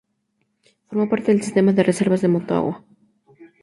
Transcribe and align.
Formó 0.89 1.07
parte 1.09 1.31
del 1.31 1.43
sistema 1.43 1.73
de 1.73 1.83
reservas 1.83 2.21
del 2.21 2.31
Motagua. 2.31 2.83